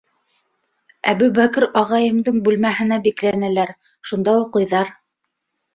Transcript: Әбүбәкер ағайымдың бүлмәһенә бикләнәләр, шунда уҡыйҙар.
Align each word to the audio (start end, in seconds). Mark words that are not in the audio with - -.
Әбүбәкер 1.11 1.67
ағайымдың 1.83 2.41
бүлмәһенә 2.49 3.01
бикләнәләр, 3.07 3.77
шунда 4.13 4.39
уҡыйҙар. 4.45 4.95